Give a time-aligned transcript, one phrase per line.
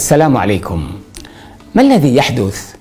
[0.00, 0.90] السلام عليكم.
[1.74, 2.74] ما الذي يحدث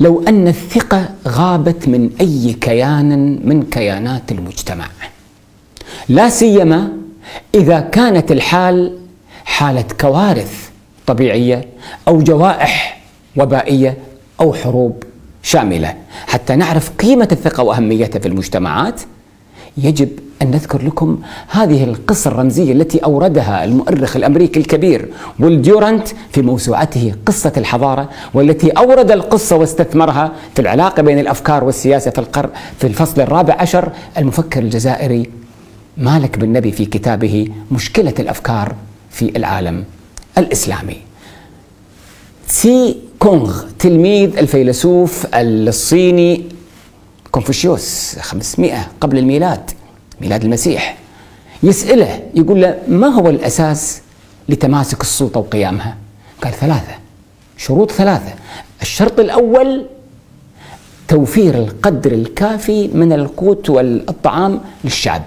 [0.00, 4.86] لو أن الثقة غابت من أي كيان من كيانات المجتمع؟
[6.08, 6.92] لا سيما
[7.54, 8.98] إذا كانت الحال
[9.44, 10.68] حالة كوارث
[11.06, 11.68] طبيعية
[12.08, 13.02] أو جوائح
[13.36, 13.96] وبائية
[14.40, 15.02] أو حروب
[15.42, 15.94] شاملة.
[16.26, 19.00] حتى نعرف قيمة الثقة وأهميتها في المجتمعات
[19.78, 20.08] يجب
[20.42, 21.18] أن نذكر لكم
[21.48, 25.08] هذه القصة الرمزية التي أوردها المؤرخ الأمريكي الكبير
[25.38, 32.18] والديورانت في موسوعته قصة الحضارة والتي أورد القصة واستثمرها في العلاقة بين الأفكار والسياسة في
[32.18, 35.30] القرن في الفصل الرابع عشر المفكر الجزائري
[35.96, 38.74] مالك بن نبي في كتابه مشكلة الأفكار
[39.10, 39.84] في العالم
[40.38, 40.96] الإسلامي.
[42.48, 46.44] تسي كونغ تلميذ الفيلسوف الصيني
[47.36, 49.70] كونفوشيوس 500 قبل الميلاد
[50.20, 50.96] ميلاد المسيح.
[51.62, 54.00] يسأله يقول له ما هو الأساس
[54.48, 55.96] لتماسك السلطة وقيامها؟
[56.42, 56.94] قال ثلاثة
[57.56, 58.34] شروط ثلاثة.
[58.82, 59.86] الشرط الأول
[61.08, 65.22] توفير القدر الكافي من القوت والطعام للشعب.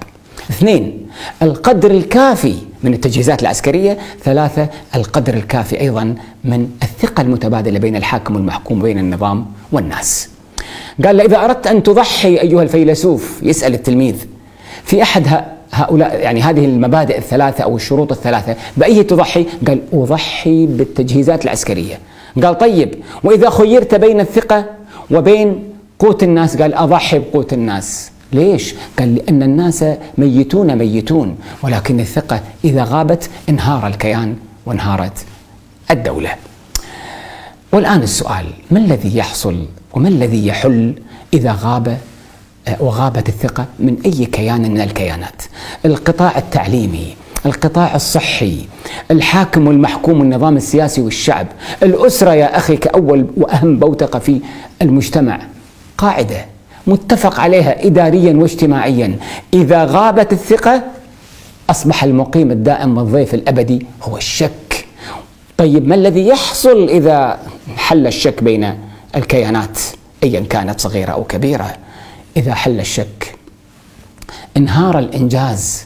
[0.50, 1.08] اثنين
[1.42, 3.98] القدر الكافي من التجهيزات العسكرية.
[4.23, 10.30] ثلاثة القدر الكافي أيضا من الثقة المتبادلة بين الحاكم والمحكوم بين النظام والناس.
[11.05, 14.16] قال له إذا أردت أن تضحي أيها الفيلسوف يسأل التلميذ.
[14.83, 21.45] في أحد هؤلاء يعني هذه المبادئ الثلاثة أو الشروط الثلاثة بأي تضحي؟ قال أضحي بالتجهيزات
[21.45, 22.00] العسكرية.
[22.44, 24.66] قال طيب وإذا خيرت بين الثقة
[25.11, 25.64] وبين
[26.00, 28.11] قوت الناس؟ قال أضحي بقوت الناس.
[28.33, 29.86] ليش؟ قال لأن الناس
[30.17, 35.25] ميتون ميتون ولكن الثقة إذا غابت انهار الكيان وانهارت
[35.92, 36.30] الدولة.
[37.72, 40.94] والآن السؤال ما الذي يحصل وما الذي يحل
[41.34, 41.98] إذا غاب
[42.67, 45.42] آه، وغابت الثقة من أي كيان من الكيانات؟
[45.86, 48.58] القطاع التعليمي القطاع الصحي
[49.11, 51.48] الحاكم والمحكوم النظام السياسي والشعب
[51.84, 54.42] الأسرة يا أخي كأول وأهم بوتقة في
[54.81, 55.39] المجتمع.
[55.98, 56.45] قاعدة
[56.88, 59.16] متفق عليها إداريا واجتماعيا.
[59.54, 60.83] إذا غابت الثقة
[61.70, 64.68] أصبح المقيم الدائم والضيف الأبدي هو الشك.
[65.59, 67.39] طيب ما الذي يحصل إذا
[67.77, 68.73] حل الشك بين
[69.15, 69.80] الكيانات
[70.23, 71.75] ايا كانت صغيرة أو كبيرة؟
[72.37, 73.36] إذا حل الشك
[74.58, 75.86] انهار الإنجاز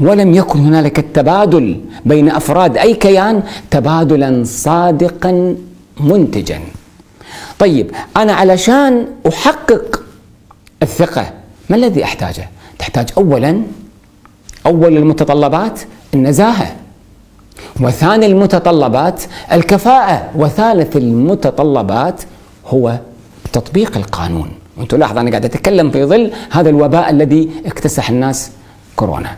[0.00, 5.56] ولم يكن هنالك التبادل بين أفراد أي كيان تبادلا صادقا
[6.00, 6.60] منتجا.
[7.58, 10.02] طيب أنا علشان أحقق
[10.82, 11.32] الثقة
[11.70, 13.62] ما الذي أحتاجه؟ تحتاج اولا
[14.66, 15.80] أول المتطلبات
[16.14, 16.76] النزاهة.
[17.80, 19.22] وثاني المتطلبات
[19.52, 20.30] الكفاءة.
[20.36, 22.22] وثالث المتطلبات
[22.66, 22.98] هو
[23.52, 24.50] تطبيق القانون.
[24.76, 28.50] وأنتم لاحظ أنا قاعد أتكلم في ظل هذا الوباء الذي اكتسح الناس
[28.96, 29.36] كورونا.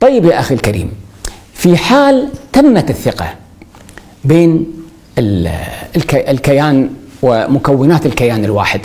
[0.00, 0.92] طيب يا أخي الكريم
[1.54, 3.34] في حال تمت الثقة
[4.24, 4.66] بين
[6.14, 6.90] الكيان
[7.22, 8.80] ومكونات الكيان الواحد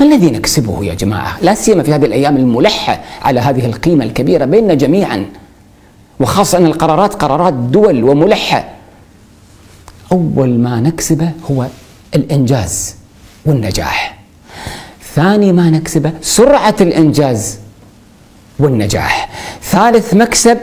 [0.00, 4.44] ما الذي نكسبه يا جماعة؟ لا سيما في هذه الأيام الملحة على هذه القيمة الكبيرة
[4.44, 5.26] بيننا جميعا.
[6.20, 8.68] وخاصة أن القرارات قرارات دول وملحة.
[10.12, 11.66] أول ما نكسبه هو
[12.14, 12.96] الإنجاز
[13.46, 14.18] والنجاح.
[15.14, 17.58] ثاني ما نكسبه سرعة الإنجاز
[18.58, 19.28] والنجاح.
[19.62, 20.58] ثالث مكسب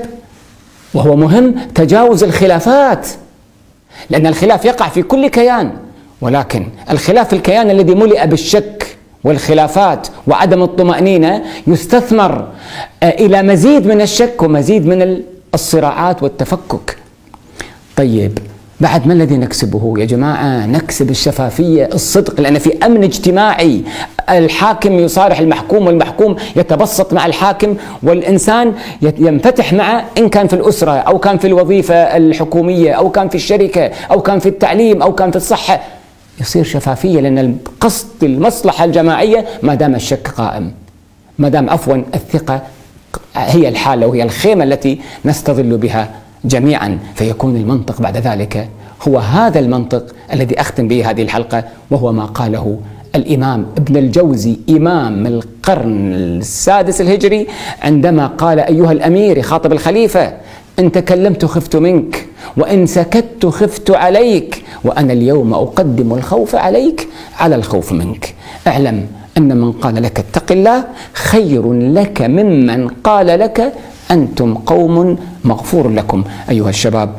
[0.93, 3.07] وهو مهم تجاوز الخلافات
[4.09, 5.73] لأن الخلاف يقع في كل كيان.
[6.21, 12.47] ولكن الخلاف الكيان الذي ملئ بالشك والخلافات وعدم الطمأنينة يستثمر
[13.03, 15.21] آه، إلى مزيد من الشك ومزيد من
[15.53, 16.97] الصراعات والتفكك.
[17.97, 18.37] طيب
[18.79, 23.81] بعد ما الذي نكسبه يا جماعة؟ نكسب الشفافية الصدق لأن في أمن اجتماعي.
[24.29, 31.19] الحاكم يصارح المحكوم والمحكوم يتبسط مع الحاكم والإنسان ينفتح معه إن كان في الأسرة أو
[31.19, 35.37] كان في الوظيفة الحكومية أو كان في الشركة أو كان في التعليم أو كان في
[35.37, 35.79] الصحة.
[36.41, 40.71] يصير شفافية لأن القصد المصلحة الجماعية ما دام الشك قائم.
[41.39, 42.61] ما دام عفوا الثقة
[43.37, 46.09] هي الحالة وهي الخيمة التي نستظل بها
[46.45, 48.69] جميعا فيكون المنطق بعد ذلك
[49.07, 52.79] هو هذا المنطق الذي أختم به هذه الحلقة وهو ما قاله
[53.15, 57.47] الإمام ابن الجوزي إمام القرن السادس الهجري
[57.81, 60.33] عندما قال أيها الأمير خاطب الخليفة
[60.79, 62.25] إن تكلمت خفت منك
[62.57, 67.07] وإن سكت خفت عليك وأنا اليوم أقدم الخوف عليك
[67.39, 68.33] على الخوف منك
[68.67, 69.07] اعلم
[69.37, 73.73] أن من قال لك اتق الله خير لك ممن قال لك
[74.11, 76.23] أنتم قوم مغفور لكم.
[76.49, 77.09] أيها الشباب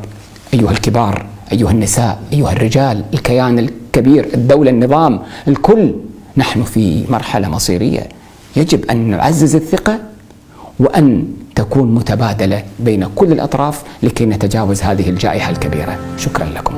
[0.53, 5.93] أيها الكبار أيها النساء أيها الرجال الكيان الكبير الدولة النظام الكل
[6.37, 8.09] نحن في مرحلة مصيرية.
[8.55, 9.99] يجب أن نعزز الثقة
[10.79, 15.97] وأن تكون متبادلة بين كل الأطراف لكي نتجاوز هذه الجائحة الكبيرة.
[16.17, 16.73] شكرا لكم.